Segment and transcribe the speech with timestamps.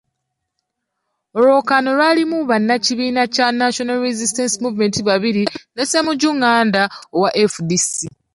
[1.37, 5.43] Olwokaano lwalimu bannakibiina kya National Resistance Movement babiri
[5.75, 6.81] ne Ssemujju Nganda
[7.15, 7.95] owa FDC.